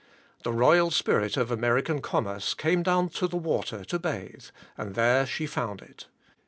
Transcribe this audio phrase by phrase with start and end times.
[0.41, 5.27] The royal spirit of American commerce came down to the water to bathe; and there
[5.27, 6.07] she found it.